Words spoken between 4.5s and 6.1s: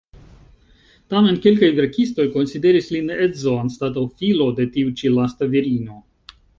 de tiu ĉi lasta virino.